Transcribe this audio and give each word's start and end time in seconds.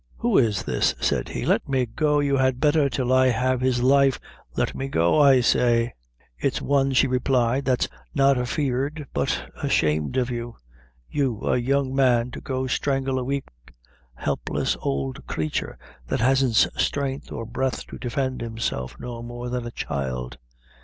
"Who 0.17 0.39
is 0.39 0.63
this?" 0.63 0.95
said 0.99 1.29
he; 1.29 1.45
"let 1.45 1.69
me 1.69 1.85
go, 1.85 2.19
you 2.21 2.37
had 2.37 2.59
better, 2.59 2.89
till 2.89 3.13
I 3.13 3.27
have 3.27 3.61
his 3.61 3.83
life 3.83 4.19
let 4.55 4.73
me 4.73 4.87
go, 4.87 5.19
I 5.19 5.41
say." 5.41 5.93
"It's 6.39 6.59
one," 6.59 6.93
she 6.93 7.05
replied, 7.05 7.65
"that's 7.65 7.87
not 8.15 8.35
afeard 8.35 9.05
but 9.13 9.51
ashamed 9.61 10.17
of 10.17 10.31
you. 10.31 10.55
You, 11.07 11.41
a 11.43 11.55
young 11.57 11.93
man, 11.93 12.31
to 12.31 12.41
go 12.41 12.65
strangle 12.65 13.19
a 13.19 13.23
weak, 13.23 13.47
helpless 14.15 14.75
ould 14.83 15.27
creature, 15.27 15.77
that 16.07 16.19
hasn't 16.19 16.55
strength 16.55 17.31
or 17.31 17.45
breath 17.45 17.85
to 17.85 17.99
defend 17.99 18.41
himself 18.41 18.99
no 18.99 19.21
more 19.21 19.49
then 19.51 19.67
a 19.67 19.71
child." 19.71 20.39